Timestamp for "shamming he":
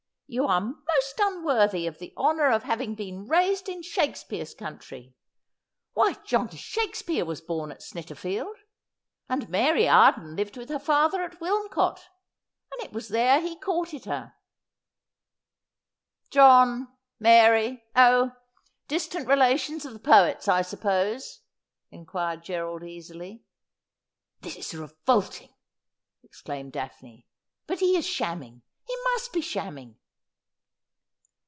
28.07-28.95